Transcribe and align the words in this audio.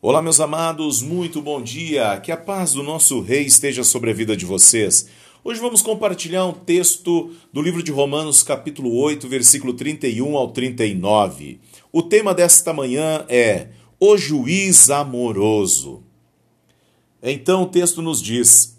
Olá, 0.00 0.22
meus 0.22 0.38
amados, 0.38 1.02
muito 1.02 1.42
bom 1.42 1.60
dia. 1.60 2.20
Que 2.20 2.30
a 2.30 2.36
paz 2.36 2.72
do 2.72 2.84
nosso 2.84 3.20
Rei 3.20 3.42
esteja 3.42 3.82
sobre 3.82 4.12
a 4.12 4.14
vida 4.14 4.36
de 4.36 4.46
vocês. 4.46 5.08
Hoje 5.42 5.58
vamos 5.58 5.82
compartilhar 5.82 6.46
um 6.46 6.52
texto 6.52 7.34
do 7.52 7.60
livro 7.60 7.82
de 7.82 7.90
Romanos, 7.90 8.44
capítulo 8.44 8.94
8, 8.94 9.26
versículo 9.26 9.72
31 9.72 10.36
ao 10.36 10.52
39. 10.52 11.58
O 11.90 12.00
tema 12.00 12.32
desta 12.32 12.72
manhã 12.72 13.26
é 13.28 13.70
O 13.98 14.16
Juiz 14.16 14.88
Amoroso. 14.88 16.04
Então 17.20 17.64
o 17.64 17.68
texto 17.68 18.00
nos 18.00 18.22
diz: 18.22 18.78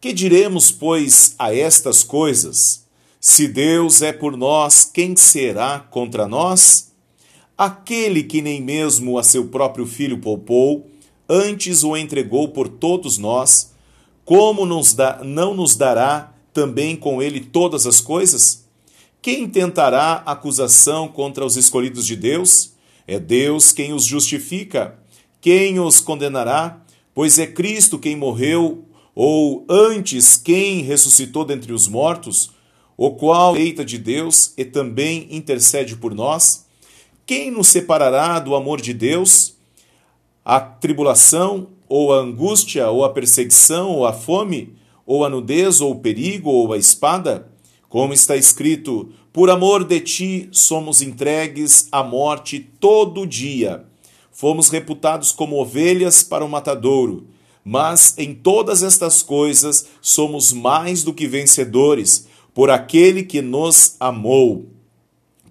Que 0.00 0.12
diremos, 0.12 0.72
pois, 0.72 1.36
a 1.38 1.54
estas 1.54 2.02
coisas? 2.02 2.84
Se 3.20 3.46
Deus 3.46 4.02
é 4.02 4.12
por 4.12 4.36
nós, 4.36 4.90
quem 4.92 5.14
será 5.14 5.78
contra 5.78 6.26
nós? 6.26 6.95
Aquele 7.56 8.22
que 8.22 8.42
nem 8.42 8.60
mesmo 8.60 9.18
a 9.18 9.22
seu 9.22 9.48
próprio 9.48 9.86
filho 9.86 10.18
poupou, 10.18 10.90
antes 11.28 11.82
o 11.82 11.96
entregou 11.96 12.48
por 12.48 12.68
todos 12.68 13.16
nós, 13.16 13.72
como 14.24 14.66
nos 14.66 14.92
dá, 14.92 15.22
não 15.24 15.54
nos 15.54 15.74
dará 15.74 16.34
também 16.52 16.96
com 16.96 17.22
ele 17.22 17.40
todas 17.40 17.86
as 17.86 18.00
coisas? 18.00 18.66
Quem 19.22 19.48
tentará 19.48 20.22
acusação 20.26 21.08
contra 21.08 21.46
os 21.46 21.56
escolhidos 21.56 22.06
de 22.06 22.14
Deus? 22.14 22.72
É 23.06 23.18
Deus 23.18 23.72
quem 23.72 23.92
os 23.92 24.04
justifica. 24.04 24.98
Quem 25.40 25.80
os 25.80 26.00
condenará? 26.00 26.82
Pois 27.14 27.38
é 27.38 27.46
Cristo 27.46 27.98
quem 27.98 28.16
morreu, 28.16 28.84
ou 29.14 29.64
antes 29.68 30.36
quem 30.36 30.82
ressuscitou 30.82 31.44
dentre 31.44 31.72
os 31.72 31.88
mortos, 31.88 32.50
o 32.96 33.12
qual 33.12 33.56
eita 33.56 33.82
de 33.84 33.96
Deus 33.96 34.52
e 34.58 34.64
também 34.64 35.26
intercede 35.30 35.96
por 35.96 36.14
nós? 36.14 36.65
Quem 37.26 37.50
nos 37.50 37.66
separará 37.66 38.38
do 38.38 38.54
amor 38.54 38.80
de 38.80 38.94
Deus? 38.94 39.56
A 40.44 40.60
tribulação, 40.60 41.66
ou 41.88 42.14
a 42.14 42.18
angústia, 42.20 42.88
ou 42.88 43.04
a 43.04 43.10
perseguição, 43.10 43.90
ou 43.90 44.06
a 44.06 44.12
fome, 44.12 44.74
ou 45.04 45.24
a 45.24 45.28
nudez, 45.28 45.80
ou 45.80 45.90
o 45.90 45.98
perigo, 45.98 46.48
ou 46.48 46.72
a 46.72 46.78
espada? 46.78 47.50
Como 47.88 48.14
está 48.14 48.36
escrito: 48.36 49.08
Por 49.32 49.50
amor 49.50 49.82
de 49.82 49.98
ti 49.98 50.48
somos 50.52 51.02
entregues 51.02 51.88
à 51.90 52.00
morte 52.00 52.60
todo 52.60 53.26
dia. 53.26 53.84
Fomos 54.30 54.68
reputados 54.68 55.32
como 55.32 55.60
ovelhas 55.60 56.22
para 56.22 56.44
o 56.44 56.48
matadouro. 56.48 57.26
Mas 57.64 58.16
em 58.16 58.32
todas 58.32 58.84
estas 58.84 59.20
coisas 59.20 59.88
somos 60.00 60.52
mais 60.52 61.02
do 61.02 61.12
que 61.12 61.26
vencedores, 61.26 62.28
por 62.54 62.70
aquele 62.70 63.24
que 63.24 63.42
nos 63.42 63.96
amou. 63.98 64.75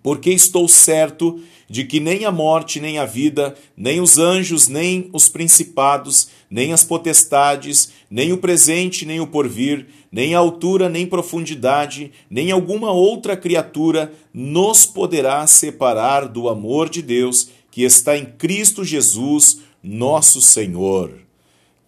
Porque 0.05 0.29
estou 0.29 0.67
certo 0.67 1.41
de 1.67 1.83
que 1.83 1.99
nem 1.99 2.25
a 2.25 2.31
morte, 2.31 2.79
nem 2.79 2.99
a 2.99 3.05
vida, 3.05 3.55
nem 3.75 3.99
os 3.99 4.19
anjos, 4.19 4.67
nem 4.67 5.09
os 5.11 5.27
principados, 5.27 6.27
nem 6.47 6.71
as 6.71 6.83
potestades, 6.83 7.89
nem 8.07 8.31
o 8.31 8.37
presente, 8.37 9.03
nem 9.03 9.19
o 9.19 9.25
porvir, 9.25 9.87
nem 10.11 10.35
a 10.35 10.37
altura, 10.37 10.87
nem 10.89 11.07
profundidade, 11.07 12.11
nem 12.29 12.51
alguma 12.51 12.91
outra 12.91 13.35
criatura 13.35 14.13
nos 14.31 14.85
poderá 14.85 15.47
separar 15.47 16.27
do 16.27 16.49
amor 16.49 16.87
de 16.87 17.01
Deus 17.01 17.49
que 17.71 17.81
está 17.81 18.15
em 18.15 18.25
Cristo 18.25 18.83
Jesus, 18.83 19.61
nosso 19.81 20.39
Senhor. 20.39 21.13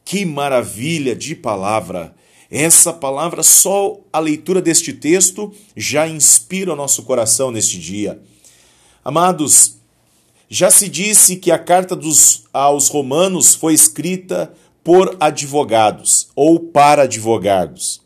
Que 0.04 0.26
maravilha 0.26 1.16
de 1.16 1.36
palavra! 1.36 2.16
Essa 2.50 2.94
palavra, 2.94 3.44
só 3.44 4.00
a 4.12 4.20
leitura 4.20 4.62
deste 4.62 4.94
texto 4.94 5.54
já 5.76 6.08
inspira 6.08 6.74
o 6.74 6.76
nosso 6.76 7.04
coração 7.04 7.52
neste 7.52 7.78
dia. 7.78 8.22
Amados, 9.04 9.78
já 10.50 10.72
se 10.72 10.88
disse 10.88 11.36
que 11.36 11.52
a 11.52 11.60
carta 11.60 11.96
dos, 11.96 12.46
aos 12.54 12.88
Romanos 12.88 13.54
foi 13.54 13.74
escrita 13.74 14.54
por 14.82 15.18
advogados 15.20 16.30
ou 16.34 16.60
para 16.60 17.04
advogados. 17.04 18.02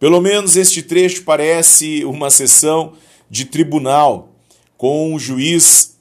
Pelo 0.00 0.20
menos 0.20 0.56
este 0.56 0.82
trecho 0.82 1.22
parece 1.22 2.04
uma 2.04 2.30
sessão 2.30 2.94
de 3.30 3.44
tribunal 3.44 4.32
com 4.76 5.12
um 5.12 5.18
juiz 5.18 5.96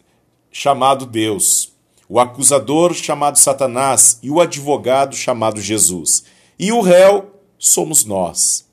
chamado 0.51 1.05
Deus, 1.05 1.71
o 2.09 2.19
acusador 2.19 2.95
chamado 2.95 3.37
Satanás 3.37 4.17
e 4.23 4.31
o 4.31 4.41
advogado 4.41 5.15
chamado 5.15 5.61
Jesus. 5.61 6.23
E 6.57 6.71
o 6.71 6.81
réu 6.81 7.36
somos 7.57 8.05
nós. 8.05 8.67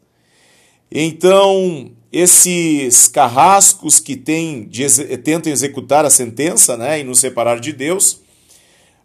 Então, 0.90 1.90
esses 2.12 3.08
carrascos 3.08 3.98
que 3.98 4.14
tem, 4.14 4.64
de, 4.68 4.86
tentam 5.18 5.52
executar 5.52 6.04
a 6.04 6.10
sentença 6.10 6.76
né, 6.76 7.00
e 7.00 7.04
nos 7.04 7.18
separar 7.18 7.58
de 7.58 7.72
Deus, 7.72 8.20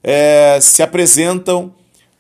é, 0.04 0.60
se 0.62 0.82
apresentam 0.82 1.74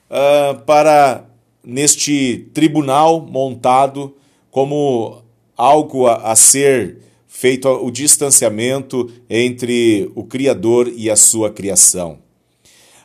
uh, 0.10 0.60
para 0.66 1.26
neste 1.64 2.50
tribunal 2.54 3.22
montado 3.22 4.16
como 4.50 5.22
algo 5.56 6.08
a, 6.08 6.32
a 6.32 6.36
ser 6.36 6.98
feito 7.28 7.70
o 7.70 7.92
distanciamento 7.92 9.12
entre 9.30 10.12
o 10.16 10.24
Criador 10.24 10.92
e 10.96 11.10
a 11.10 11.16
sua 11.16 11.52
criação. 11.52 12.18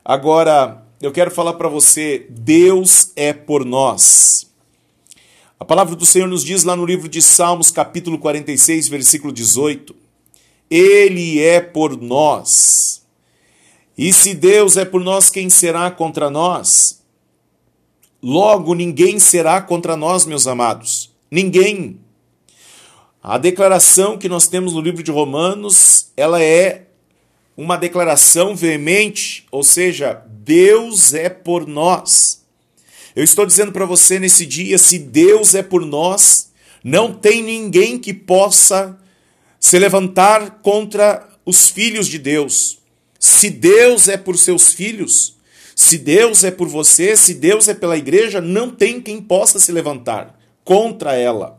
Agora, 0.04 0.83
eu 1.04 1.12
quero 1.12 1.30
falar 1.30 1.54
para 1.54 1.68
você: 1.68 2.26
Deus 2.30 3.12
é 3.14 3.32
por 3.32 3.64
nós. 3.64 4.50
A 5.60 5.64
palavra 5.64 5.94
do 5.94 6.06
Senhor 6.06 6.26
nos 6.26 6.42
diz 6.42 6.64
lá 6.64 6.74
no 6.74 6.86
livro 6.86 7.08
de 7.08 7.20
Salmos, 7.20 7.70
capítulo 7.70 8.18
46, 8.18 8.88
versículo 8.88 9.32
18: 9.32 9.94
Ele 10.70 11.40
é 11.40 11.60
por 11.60 12.00
nós. 12.00 13.04
E 13.96 14.12
se 14.12 14.34
Deus 14.34 14.76
é 14.76 14.84
por 14.84 15.02
nós, 15.02 15.30
quem 15.30 15.50
será 15.50 15.90
contra 15.90 16.30
nós? 16.30 17.02
Logo, 18.22 18.74
ninguém 18.74 19.20
será 19.20 19.60
contra 19.60 19.96
nós, 19.96 20.24
meus 20.24 20.46
amados. 20.46 21.14
Ninguém. 21.30 22.00
A 23.22 23.36
declaração 23.36 24.16
que 24.16 24.28
nós 24.28 24.48
temos 24.48 24.72
no 24.72 24.80
livro 24.80 25.02
de 25.02 25.10
Romanos, 25.10 26.10
ela 26.16 26.42
é 26.42 26.86
uma 27.56 27.76
declaração 27.76 28.56
veemente, 28.56 29.46
ou 29.50 29.62
seja, 29.62 30.22
Deus 30.28 31.14
é 31.14 31.28
por 31.28 31.66
nós. 31.66 32.44
Eu 33.14 33.22
estou 33.22 33.46
dizendo 33.46 33.72
para 33.72 33.86
você 33.86 34.18
nesse 34.18 34.44
dia: 34.44 34.76
se 34.76 34.98
Deus 34.98 35.54
é 35.54 35.62
por 35.62 35.84
nós, 35.84 36.50
não 36.82 37.12
tem 37.12 37.42
ninguém 37.42 37.98
que 37.98 38.12
possa 38.12 38.98
se 39.60 39.78
levantar 39.78 40.60
contra 40.62 41.26
os 41.46 41.70
filhos 41.70 42.06
de 42.06 42.18
Deus. 42.18 42.78
Se 43.18 43.48
Deus 43.48 44.08
é 44.08 44.16
por 44.18 44.36
seus 44.36 44.72
filhos, 44.72 45.38
se 45.74 45.96
Deus 45.96 46.44
é 46.44 46.50
por 46.50 46.68
você, 46.68 47.16
se 47.16 47.34
Deus 47.34 47.68
é 47.68 47.74
pela 47.74 47.96
igreja, 47.96 48.40
não 48.40 48.70
tem 48.70 49.00
quem 49.00 49.22
possa 49.22 49.58
se 49.58 49.72
levantar 49.72 50.38
contra 50.62 51.14
ela. 51.14 51.58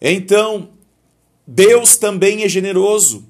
Então, 0.00 0.70
Deus 1.46 1.96
também 1.96 2.42
é 2.42 2.48
generoso. 2.48 3.27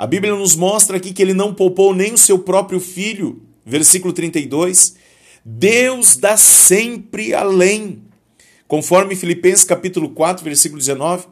A 0.00 0.06
Bíblia 0.06 0.34
nos 0.34 0.56
mostra 0.56 0.96
aqui 0.96 1.12
que 1.12 1.20
ele 1.20 1.34
não 1.34 1.52
poupou 1.52 1.94
nem 1.94 2.14
o 2.14 2.16
seu 2.16 2.38
próprio 2.38 2.80
filho, 2.80 3.42
versículo 3.66 4.14
32, 4.14 4.96
Deus 5.44 6.16
dá 6.16 6.38
sempre 6.38 7.34
além. 7.34 8.00
Conforme 8.66 9.14
Filipenses 9.14 9.62
capítulo 9.62 10.08
4, 10.08 10.42
versículo 10.42 10.78
19, 10.80 11.26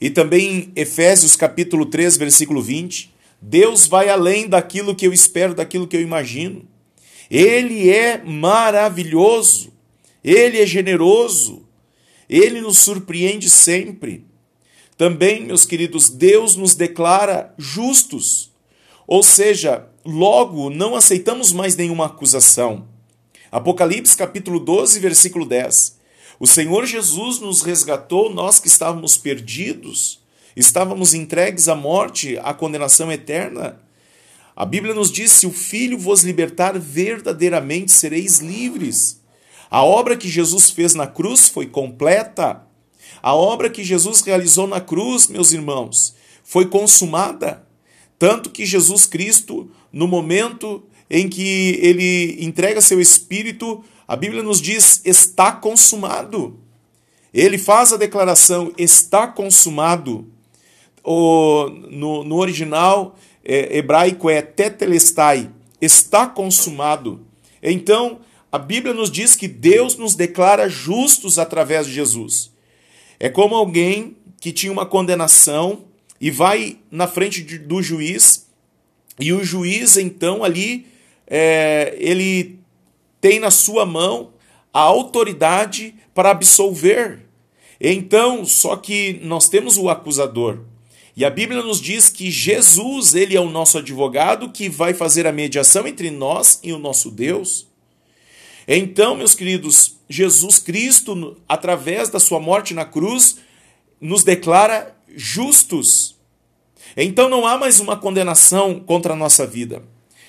e 0.00 0.10
também 0.10 0.72
Efésios 0.74 1.36
capítulo 1.36 1.86
3, 1.86 2.16
versículo 2.16 2.60
20, 2.60 3.14
Deus 3.40 3.86
vai 3.86 4.08
além 4.08 4.48
daquilo 4.48 4.96
que 4.96 5.06
eu 5.06 5.12
espero, 5.12 5.54
daquilo 5.54 5.86
que 5.86 5.96
eu 5.96 6.02
imagino. 6.02 6.66
Ele 7.30 7.88
é 7.88 8.20
maravilhoso, 8.24 9.72
ele 10.24 10.58
é 10.58 10.66
generoso, 10.66 11.62
ele 12.28 12.60
nos 12.60 12.80
surpreende 12.80 13.48
sempre. 13.48 14.24
Também, 14.98 15.44
meus 15.46 15.64
queridos, 15.64 16.10
Deus 16.10 16.56
nos 16.56 16.74
declara 16.74 17.54
justos. 17.56 18.50
Ou 19.06 19.22
seja, 19.22 19.86
logo 20.04 20.70
não 20.70 20.96
aceitamos 20.96 21.52
mais 21.52 21.76
nenhuma 21.76 22.06
acusação. 22.06 22.84
Apocalipse 23.50 24.16
capítulo 24.16 24.58
12, 24.58 24.98
versículo 24.98 25.46
10. 25.46 25.96
O 26.40 26.48
Senhor 26.48 26.84
Jesus 26.84 27.38
nos 27.38 27.62
resgatou, 27.62 28.28
nós 28.28 28.58
que 28.58 28.66
estávamos 28.66 29.16
perdidos, 29.16 30.20
estávamos 30.56 31.14
entregues 31.14 31.68
à 31.68 31.76
morte, 31.76 32.36
à 32.38 32.52
condenação 32.52 33.10
eterna. 33.12 33.80
A 34.56 34.66
Bíblia 34.66 34.94
nos 34.94 35.12
diz: 35.12 35.30
se 35.30 35.46
o 35.46 35.52
Filho 35.52 35.96
vos 35.96 36.24
libertar, 36.24 36.76
verdadeiramente 36.76 37.92
sereis 37.92 38.40
livres. 38.40 39.22
A 39.70 39.84
obra 39.84 40.16
que 40.16 40.28
Jesus 40.28 40.70
fez 40.70 40.96
na 40.96 41.06
cruz 41.06 41.48
foi 41.48 41.66
completa. 41.66 42.67
A 43.22 43.34
obra 43.34 43.70
que 43.70 43.84
Jesus 43.84 44.20
realizou 44.22 44.66
na 44.66 44.80
cruz, 44.80 45.26
meus 45.26 45.52
irmãos, 45.52 46.14
foi 46.44 46.66
consumada. 46.66 47.66
Tanto 48.18 48.50
que 48.50 48.66
Jesus 48.66 49.06
Cristo, 49.06 49.70
no 49.92 50.08
momento 50.08 50.82
em 51.10 51.28
que 51.28 51.78
ele 51.80 52.36
entrega 52.44 52.80
seu 52.80 53.00
espírito, 53.00 53.84
a 54.06 54.16
Bíblia 54.16 54.42
nos 54.42 54.60
diz: 54.60 55.00
está 55.04 55.52
consumado. 55.52 56.58
Ele 57.32 57.58
faz 57.58 57.92
a 57.92 57.96
declaração: 57.96 58.72
está 58.76 59.26
consumado. 59.26 60.26
O, 61.04 61.68
no, 61.90 62.24
no 62.24 62.36
original 62.36 63.16
é, 63.44 63.78
hebraico 63.78 64.28
é 64.28 64.42
tetelestai, 64.42 65.50
está 65.80 66.26
consumado. 66.26 67.26
Então, 67.62 68.20
a 68.50 68.58
Bíblia 68.58 68.94
nos 68.94 69.10
diz 69.10 69.36
que 69.36 69.48
Deus 69.48 69.96
nos 69.96 70.14
declara 70.14 70.68
justos 70.68 71.38
através 71.38 71.86
de 71.86 71.92
Jesus. 71.92 72.50
É 73.20 73.28
como 73.28 73.54
alguém 73.54 74.16
que 74.40 74.52
tinha 74.52 74.72
uma 74.72 74.86
condenação 74.86 75.84
e 76.20 76.30
vai 76.30 76.78
na 76.90 77.06
frente 77.06 77.42
de, 77.42 77.58
do 77.58 77.82
juiz, 77.82 78.48
e 79.20 79.32
o 79.32 79.42
juiz, 79.42 79.96
então, 79.96 80.44
ali, 80.44 80.86
é, 81.26 81.96
ele 81.98 82.58
tem 83.20 83.40
na 83.40 83.50
sua 83.50 83.84
mão 83.84 84.32
a 84.72 84.80
autoridade 84.80 85.94
para 86.14 86.30
absolver. 86.30 87.20
Então, 87.80 88.44
só 88.44 88.76
que 88.76 89.20
nós 89.22 89.48
temos 89.48 89.76
o 89.76 89.88
acusador. 89.88 90.60
E 91.16 91.24
a 91.24 91.30
Bíblia 91.30 91.62
nos 91.62 91.80
diz 91.80 92.08
que 92.08 92.30
Jesus, 92.30 93.14
ele 93.14 93.36
é 93.36 93.40
o 93.40 93.50
nosso 93.50 93.78
advogado 93.78 94.50
que 94.50 94.68
vai 94.68 94.94
fazer 94.94 95.26
a 95.26 95.32
mediação 95.32 95.86
entre 95.86 96.12
nós 96.12 96.60
e 96.62 96.72
o 96.72 96.78
nosso 96.78 97.10
Deus. 97.10 97.66
Então, 98.70 99.16
meus 99.16 99.34
queridos, 99.34 99.96
Jesus 100.10 100.58
Cristo, 100.58 101.38
através 101.48 102.10
da 102.10 102.20
sua 102.20 102.38
morte 102.38 102.74
na 102.74 102.84
cruz, 102.84 103.38
nos 103.98 104.22
declara 104.22 104.94
justos. 105.16 106.16
Então 106.94 107.30
não 107.30 107.46
há 107.46 107.56
mais 107.56 107.80
uma 107.80 107.96
condenação 107.96 108.78
contra 108.78 109.14
a 109.14 109.16
nossa 109.16 109.46
vida. 109.46 109.82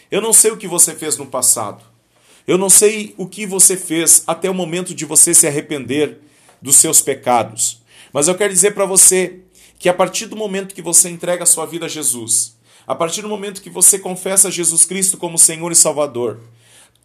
Eu 0.10 0.22
não 0.22 0.32
sei 0.32 0.52
o 0.52 0.58
que 0.58 0.70
você 0.70 0.96
fez 0.96 1.18
no 1.18 1.26
passado. 1.26 1.84
Eu 2.48 2.58
não 2.58 2.70
sei 2.70 3.14
o 3.18 3.28
que 3.28 3.46
você 3.46 3.76
fez 3.76 4.24
até 4.26 4.50
o 4.50 4.54
momento 4.54 4.96
de 4.96 5.04
você 5.04 5.34
se 5.34 5.46
arrepender 5.46 6.20
dos 6.62 6.78
seus 6.78 7.02
pecados. 7.02 7.82
Mas 8.14 8.30
eu 8.30 8.36
quero 8.36 8.54
dizer 8.54 8.74
para 8.74 8.86
você 8.86 9.42
que 9.78 9.90
a 9.90 9.94
partir 9.94 10.28
do 10.28 10.38
momento 10.38 10.74
que 10.74 10.82
você 10.82 11.10
entrega 11.10 11.44
a 11.44 11.46
sua 11.46 11.66
vida 11.66 11.88
a 11.88 11.90
Jesus, 11.90 12.58
a 12.88 12.96
partir 12.96 13.22
do 13.22 13.30
momento 13.30 13.62
que 13.62 13.70
você 13.70 14.00
confessa 14.00 14.50
Jesus 14.50 14.86
Cristo 14.86 15.18
como 15.18 15.38
Senhor 15.38 15.72
e 15.72 15.76
Salvador, 15.76 16.40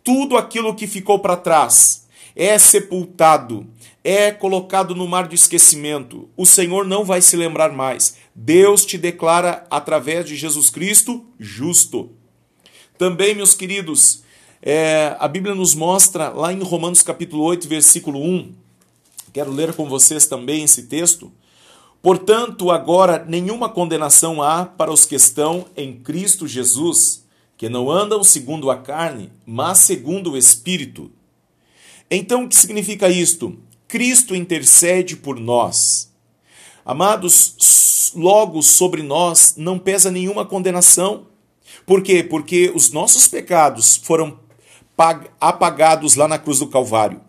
tudo 0.05 0.37
aquilo 0.37 0.75
que 0.75 0.87
ficou 0.87 1.19
para 1.19 1.35
trás 1.35 2.07
é 2.37 2.59
sepultado, 2.59 3.67
é 4.05 4.31
colocado 4.31 4.95
no 4.95 5.09
mar 5.09 5.27
do 5.27 5.35
esquecimento. 5.35 6.29
O 6.37 6.45
Senhor 6.45 6.85
não 6.85 7.05
vai 7.05 7.23
se 7.23 7.37
lembrar 7.37 7.73
mais. 7.73 8.17
Deus 8.35 8.85
te 8.85 8.99
declara 8.99 9.67
através 9.71 10.27
de 10.27 10.37
Jesus 10.37 10.69
Cristo 10.69 11.25
justo. 11.41 12.11
Também, 12.99 13.35
meus 13.35 13.55
queridos, 13.55 14.23
é, 14.61 15.17
a 15.19 15.27
Bíblia 15.27 15.55
nos 15.55 15.75
mostra 15.75 16.29
lá 16.29 16.53
em 16.53 16.63
Romanos 16.63 17.03
capítulo 17.03 17.43
8, 17.45 17.67
versículo 17.67 18.21
1. 18.21 18.53
Quero 19.33 19.51
ler 19.51 19.73
com 19.73 19.89
vocês 19.89 20.27
também 20.27 20.65
esse 20.65 20.83
texto. 20.83 21.33
Portanto, 22.03 22.71
agora 22.71 23.25
nenhuma 23.27 23.71
condenação 23.71 24.43
há 24.43 24.67
para 24.67 24.93
os 24.93 25.07
que 25.07 25.15
estão 25.15 25.65
em 25.75 25.95
Cristo 25.95 26.47
Jesus, 26.47 27.24
que 27.57 27.69
não 27.69 27.91
andam 27.91 28.23
segundo 28.25 28.71
a 28.71 28.77
carne, 28.77 29.31
mas 29.47 29.79
segundo 29.79 30.33
o 30.33 30.37
Espírito. 30.37 31.11
Então, 32.11 32.45
o 32.45 32.49
que 32.49 32.57
significa 32.57 33.09
isto? 33.09 33.59
Cristo 33.89 34.35
intercede 34.35 35.17
por 35.17 35.39
nós. 35.39 36.13
Amados, 36.85 38.13
logo 38.15 38.63
sobre 38.63 39.03
nós 39.03 39.55
não 39.57 39.79
pesa 39.79 40.11
nenhuma 40.11 40.45
condenação. 40.45 41.27
Por 41.87 42.03
quê? 42.03 42.23
Porque 42.23 42.73
os 42.75 42.91
nossos 42.91 43.29
pecados 43.29 43.97
foram 43.97 44.39
apagados 45.41 46.15
lá 46.15 46.29
na 46.29 46.39
cruz 46.39 46.59
do 46.59 46.69
Calvário. 46.69 47.21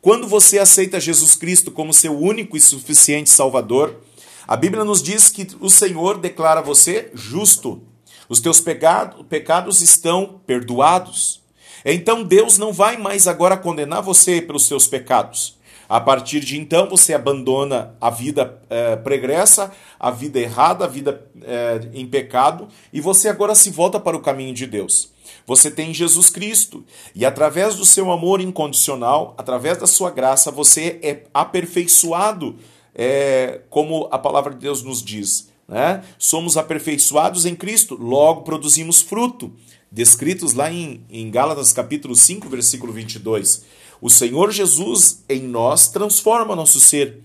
Quando 0.00 0.26
você 0.26 0.58
aceita 0.58 1.00
Jesus 1.00 1.34
Cristo 1.34 1.70
como 1.70 1.94
seu 1.94 2.18
único 2.18 2.56
e 2.56 2.60
suficiente 2.60 3.30
Salvador, 3.30 4.00
a 4.46 4.56
Bíblia 4.56 4.84
nos 4.84 5.02
diz 5.02 5.30
que 5.30 5.46
o 5.60 5.70
Senhor 5.70 6.18
declara 6.18 6.60
você 6.60 7.10
justo. 7.14 7.82
Os 8.28 8.40
teus 8.40 8.60
pecado, 8.60 9.24
pecados 9.24 9.82
estão 9.82 10.40
perdoados. 10.46 11.42
Então 11.84 12.24
Deus 12.24 12.56
não 12.58 12.72
vai 12.72 12.96
mais 12.96 13.28
agora 13.28 13.56
condenar 13.56 14.02
você 14.02 14.40
pelos 14.40 14.66
seus 14.66 14.86
pecados. 14.86 15.58
A 15.88 16.00
partir 16.00 16.40
de 16.40 16.58
então 16.58 16.88
você 16.88 17.12
abandona 17.12 17.94
a 18.00 18.08
vida 18.08 18.60
é, 18.70 18.96
pregressa, 18.96 19.70
a 20.00 20.10
vida 20.10 20.40
errada, 20.40 20.84
a 20.84 20.88
vida 20.88 21.26
é, 21.42 21.80
em 21.92 22.06
pecado, 22.06 22.68
e 22.92 23.00
você 23.00 23.28
agora 23.28 23.54
se 23.54 23.70
volta 23.70 24.00
para 24.00 24.16
o 24.16 24.20
caminho 24.20 24.54
de 24.54 24.66
Deus. 24.66 25.12
Você 25.46 25.70
tem 25.70 25.92
Jesus 25.92 26.30
Cristo, 26.30 26.84
e 27.14 27.26
através 27.26 27.76
do 27.76 27.84
seu 27.84 28.10
amor 28.10 28.40
incondicional, 28.40 29.34
através 29.36 29.76
da 29.76 29.86
sua 29.86 30.10
graça, 30.10 30.50
você 30.50 30.98
é 31.02 31.24
aperfeiçoado 31.34 32.56
é, 32.94 33.60
como 33.68 34.08
a 34.10 34.18
palavra 34.18 34.54
de 34.54 34.60
Deus 34.60 34.82
nos 34.82 35.02
diz. 35.02 35.52
Né? 35.68 36.04
Somos 36.18 36.56
aperfeiçoados 36.56 37.46
em 37.46 37.54
Cristo, 37.54 37.96
logo 38.00 38.42
produzimos 38.42 39.00
fruto, 39.00 39.52
descritos 39.90 40.52
lá 40.52 40.70
em, 40.72 41.04
em 41.10 41.30
Gálatas 41.30 41.72
capítulo 41.72 42.14
5, 42.14 42.48
versículo 42.48 42.92
22. 42.92 43.64
O 44.00 44.10
Senhor 44.10 44.50
Jesus 44.50 45.24
em 45.28 45.42
nós 45.42 45.88
transforma 45.88 46.56
nosso 46.56 46.80
ser. 46.80 47.20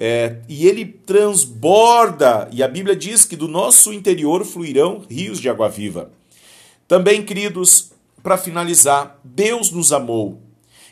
É, 0.00 0.36
e 0.48 0.66
ele 0.66 0.84
transborda, 0.84 2.48
e 2.52 2.62
a 2.62 2.68
Bíblia 2.68 2.94
diz 2.94 3.24
que 3.24 3.34
do 3.34 3.48
nosso 3.48 3.92
interior 3.92 4.44
fluirão 4.44 5.02
rios 5.10 5.40
de 5.40 5.48
água 5.48 5.68
viva. 5.68 6.12
Também, 6.86 7.24
queridos, 7.24 7.90
para 8.22 8.38
finalizar, 8.38 9.18
Deus 9.24 9.72
nos 9.72 9.92
amou, 9.92 10.40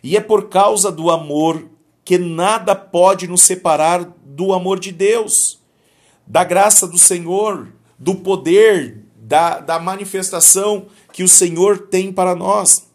e 0.03 0.17
é 0.17 0.21
por 0.21 0.49
causa 0.49 0.91
do 0.91 1.09
amor 1.09 1.69
que 2.05 2.19
nada 2.19 2.75
pode 2.75 3.29
nos 3.29 3.43
separar 3.43 4.13
do 4.25 4.53
amor 4.53 4.81
de 4.81 4.91
Deus, 4.91 5.61
da 6.27 6.45
graça 6.45 6.87
do 6.87 6.99
Senhor, 6.99 7.69
do 7.99 8.17
poder, 8.17 9.05
da, 9.17 9.61
da 9.61 9.79
manifestação 9.79 10.87
que 11.13 11.23
o 11.23 11.29
Senhor 11.29 11.89
tem 11.89 12.13
para 12.13 12.35
nós. 12.35 12.87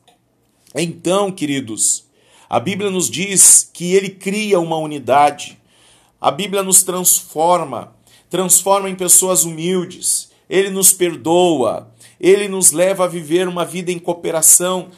Então, 0.76 1.32
queridos, 1.32 2.06
a 2.50 2.60
Bíblia 2.60 2.90
nos 2.90 3.10
diz 3.10 3.70
que 3.74 3.94
ele 3.94 4.10
cria 4.10 4.60
uma 4.60 4.78
unidade, 4.78 5.58
a 6.20 6.30
Bíblia 6.32 6.62
nos 6.62 6.84
transforma, 6.84 7.96
transforma 8.30 8.90
em 8.90 8.96
pessoas 8.96 9.44
humildes, 9.44 10.30
ele 10.50 10.70
nos 10.70 10.94
perdoa, 10.94 11.92
ele 12.20 12.48
nos 12.48 12.72
leva 12.72 13.06
a 13.06 13.08
viver 13.08 13.48
uma 13.48 13.66
vida 13.66 13.92
em 13.92 13.98
cooperação 13.98 14.90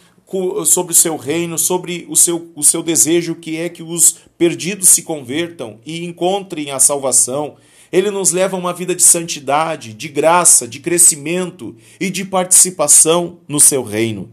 sobre 0.66 0.94
o 0.94 0.96
seu 0.96 1.16
reino, 1.16 1.58
sobre 1.58 2.08
o 2.10 2.16
seu, 2.16 2.52
o 2.56 2.64
seu 2.64 2.82
desejo 2.82 3.36
que 3.36 3.58
é 3.58 3.70
que 3.70 3.84
os 3.84 4.18
perdidos 4.38 4.90
se 4.90 5.04
convertam 5.04 5.80
e 5.86 6.04
encontrem 6.04 6.72
a 6.72 6.80
salvação. 6.80 7.56
Ele 7.94 8.10
nos 8.10 8.32
leva 8.32 8.58
a 8.58 8.60
uma 8.60 8.74
vida 8.74 8.96
de 8.96 9.04
santidade, 9.04 9.94
de 9.94 10.08
graça, 10.08 10.68
de 10.68 10.80
crescimento 10.80 11.76
e 12.00 12.10
de 12.10 12.26
participação 12.26 13.38
no 13.48 13.60
seu 13.60 13.84
reino. 13.84 14.32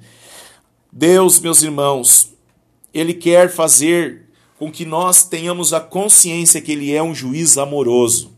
Deus, 0.91 1.39
meus 1.39 1.63
irmãos, 1.63 2.33
Ele 2.95 3.13
quer 3.13 3.51
fazer 3.53 4.23
com 4.59 4.73
que 4.73 4.87
nós 4.87 5.25
tenhamos 5.25 5.75
a 5.75 5.81
consciência 5.81 6.63
que 6.63 6.73
Ele 6.73 6.95
é 6.95 7.03
um 7.03 7.15
juiz 7.15 7.59
amoroso. 7.59 8.33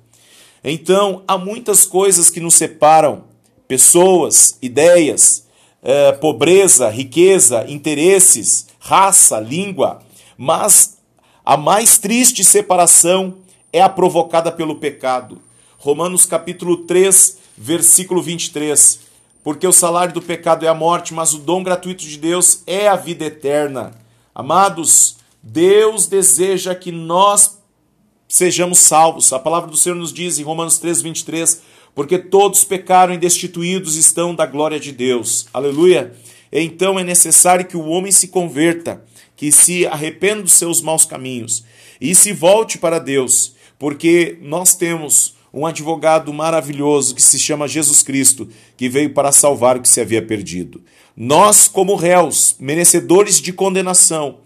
Então, 0.64 1.22
há 1.28 1.38
muitas 1.38 1.86
coisas 1.86 2.28
que 2.28 2.40
nos 2.40 2.54
separam, 2.54 3.22
pessoas, 3.68 4.58
ideias, 4.60 5.46
é, 5.84 6.10
pobreza, 6.10 6.88
riqueza, 6.88 7.64
interesses, 7.68 8.66
raça, 8.80 9.38
língua, 9.38 10.02
mas 10.36 10.98
a 11.44 11.56
mais 11.56 11.96
triste 11.96 12.42
separação 12.42 13.36
é 13.72 13.80
a 13.80 13.88
provocada 13.88 14.52
pelo 14.52 14.76
pecado. 14.76 15.40
Romanos 15.78 16.26
capítulo 16.26 16.78
3, 16.78 17.38
versículo 17.56 18.22
23. 18.22 19.00
Porque 19.42 19.66
o 19.66 19.72
salário 19.72 20.14
do 20.14 20.22
pecado 20.22 20.64
é 20.64 20.68
a 20.68 20.74
morte, 20.74 21.14
mas 21.14 21.34
o 21.34 21.38
dom 21.38 21.62
gratuito 21.62 22.04
de 22.04 22.18
Deus 22.18 22.62
é 22.66 22.86
a 22.86 22.94
vida 22.94 23.24
eterna. 23.24 23.92
Amados, 24.34 25.16
Deus 25.42 26.06
deseja 26.06 26.74
que 26.74 26.92
nós 26.92 27.58
sejamos 28.28 28.78
salvos. 28.78 29.32
A 29.32 29.38
palavra 29.38 29.70
do 29.70 29.76
Senhor 29.76 29.96
nos 29.96 30.12
diz 30.12 30.38
em 30.38 30.42
Romanos 30.42 30.78
3, 30.78 31.02
23: 31.02 31.62
porque 31.94 32.18
todos 32.18 32.64
pecaram 32.64 33.12
e 33.12 33.18
destituídos 33.18 33.96
estão 33.96 34.34
da 34.34 34.46
glória 34.46 34.78
de 34.78 34.92
Deus. 34.92 35.46
Aleluia. 35.52 36.14
Então 36.50 36.98
é 36.98 37.04
necessário 37.04 37.66
que 37.66 37.76
o 37.76 37.88
homem 37.88 38.12
se 38.12 38.28
converta, 38.28 39.04
que 39.36 39.50
se 39.50 39.86
arrependa 39.86 40.42
dos 40.42 40.52
seus 40.52 40.80
maus 40.80 41.04
caminhos 41.04 41.64
e 42.00 42.14
se 42.14 42.32
volte 42.32 42.78
para 42.78 42.98
Deus, 42.98 43.54
porque 43.82 44.38
nós 44.40 44.76
temos 44.76 45.34
um 45.52 45.66
advogado 45.66 46.32
maravilhoso 46.32 47.16
que 47.16 47.20
se 47.20 47.36
chama 47.36 47.66
Jesus 47.66 48.00
Cristo, 48.00 48.48
que 48.76 48.88
veio 48.88 49.12
para 49.12 49.32
salvar 49.32 49.76
o 49.76 49.80
que 49.80 49.88
se 49.88 50.00
havia 50.00 50.24
perdido. 50.24 50.80
Nós, 51.16 51.66
como 51.66 51.96
réus, 51.96 52.54
merecedores 52.60 53.40
de 53.40 53.52
condenação, 53.52 54.38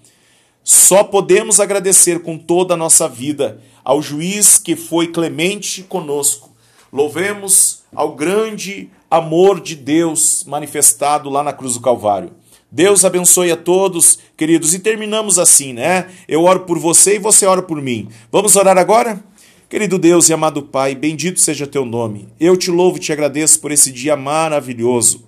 só 0.65 1.05
podemos 1.05 1.61
agradecer 1.61 2.23
com 2.23 2.39
toda 2.39 2.73
a 2.73 2.79
nossa 2.79 3.07
vida 3.11 3.61
ao 3.85 4.01
juiz 4.01 4.57
que 4.57 4.75
foi 4.75 5.09
clemente 5.09 5.83
conosco 5.83 6.57
Louvemos 6.97 7.83
ao 7.95 8.15
grande 8.15 8.89
amor 9.11 9.61
de 9.61 9.75
Deus 9.75 10.45
manifestado 10.47 11.29
lá 11.29 11.43
na 11.43 11.53
cruz 11.53 11.75
do 11.75 11.81
Calvário. 11.81 12.31
Deus 12.71 13.05
abençoe 13.05 13.53
a 13.53 13.57
todos, 13.57 14.19
queridos, 14.37 14.75
e 14.75 14.81
terminamos 14.81 15.39
assim, 15.39 15.73
né? 15.73 16.09
Eu 16.27 16.43
oro 16.43 16.61
por 16.61 16.79
você 16.79 17.17
e 17.17 17.19
você 17.19 17.47
ora 17.47 17.63
por 17.63 17.81
mim. 17.81 18.09
Vamos 18.31 18.57
orar 18.57 18.77
agora? 18.77 19.23
Querido 19.69 19.99
Deus 19.99 20.29
e 20.29 20.33
amado 20.33 20.63
Pai, 20.63 20.95
bendito 20.95 21.41
seja 21.41 21.67
teu 21.67 21.85
nome. 21.85 22.29
Eu 22.39 22.57
te 22.57 22.71
louvo 22.71 22.99
e 22.99 23.01
te 23.01 23.13
agradeço 23.13 23.61
por 23.61 23.71
esse 23.71 23.91
dia 23.93 24.17
maravilhoso. 24.17 25.25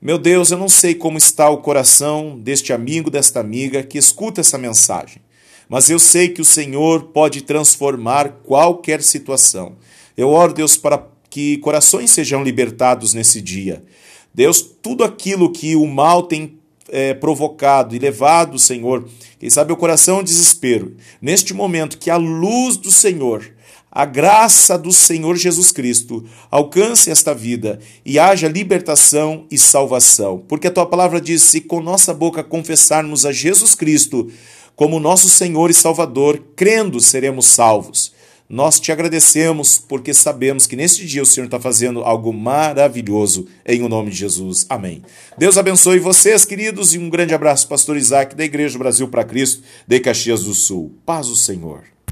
Meu 0.00 0.18
Deus, 0.18 0.50
eu 0.50 0.58
não 0.58 0.68
sei 0.68 0.94
como 0.94 1.18
está 1.18 1.48
o 1.50 1.58
coração 1.58 2.38
deste 2.38 2.72
amigo, 2.72 3.10
desta 3.10 3.40
amiga 3.40 3.82
que 3.82 3.98
escuta 3.98 4.40
essa 4.40 4.58
mensagem, 4.58 5.22
mas 5.68 5.88
eu 5.90 5.98
sei 5.98 6.28
que 6.28 6.40
o 6.40 6.44
Senhor 6.44 7.04
pode 7.04 7.42
transformar 7.42 8.40
qualquer 8.44 9.02
situação. 9.02 9.76
Eu 10.16 10.28
oro, 10.28 10.52
Deus, 10.52 10.76
para 10.76 11.04
que 11.28 11.58
corações 11.58 12.10
sejam 12.10 12.44
libertados 12.44 13.14
nesse 13.14 13.40
dia. 13.40 13.84
Deus, 14.34 14.60
tudo 14.60 15.02
aquilo 15.02 15.50
que 15.50 15.74
o 15.74 15.86
mal 15.86 16.22
tem 16.22 16.58
é, 16.88 17.14
provocado 17.14 17.94
e 17.94 17.98
levado, 17.98 18.58
Senhor, 18.58 19.08
quem 19.38 19.50
sabe 19.50 19.72
o 19.72 19.76
coração 19.76 20.22
desespero, 20.22 20.96
neste 21.20 21.52
momento 21.52 21.98
que 21.98 22.10
a 22.10 22.16
luz 22.16 22.76
do 22.76 22.90
Senhor 22.90 23.56
a 23.96 24.04
graça 24.04 24.76
do 24.76 24.92
Senhor 24.92 25.36
Jesus 25.36 25.72
Cristo 25.72 26.22
alcance 26.50 27.10
esta 27.10 27.32
vida 27.32 27.80
e 28.04 28.18
haja 28.18 28.46
libertação 28.46 29.46
e 29.50 29.56
salvação. 29.56 30.44
Porque 30.46 30.66
a 30.66 30.70
tua 30.70 30.84
palavra 30.84 31.18
diz: 31.18 31.40
se 31.40 31.62
com 31.62 31.80
nossa 31.80 32.12
boca 32.12 32.44
confessarmos 32.44 33.24
a 33.24 33.32
Jesus 33.32 33.74
Cristo 33.74 34.30
como 34.74 35.00
nosso 35.00 35.30
Senhor 35.30 35.70
e 35.70 35.74
Salvador, 35.74 36.44
crendo 36.54 37.00
seremos 37.00 37.46
salvos. 37.46 38.12
Nós 38.48 38.78
te 38.78 38.92
agradecemos 38.92 39.76
porque 39.78 40.14
sabemos 40.14 40.66
que 40.66 40.76
neste 40.76 41.04
dia 41.04 41.22
o 41.22 41.26
Senhor 41.26 41.46
está 41.46 41.58
fazendo 41.58 42.02
algo 42.02 42.32
maravilhoso 42.32 43.48
em 43.66 43.82
o 43.82 43.88
nome 43.88 44.10
de 44.10 44.16
Jesus. 44.16 44.66
Amém. 44.68 45.02
Deus 45.36 45.58
abençoe 45.58 45.98
vocês, 45.98 46.44
queridos, 46.44 46.94
e 46.94 46.98
um 46.98 47.10
grande 47.10 47.34
abraço, 47.34 47.66
Pastor 47.66 47.96
Isaac, 47.96 48.36
da 48.36 48.44
Igreja 48.44 48.78
Brasil 48.78 49.08
para 49.08 49.24
Cristo, 49.24 49.62
de 49.86 49.98
Caxias 49.98 50.44
do 50.44 50.54
Sul. 50.54 50.94
Paz 51.04 51.26
o 51.28 51.34
Senhor. 51.34 51.95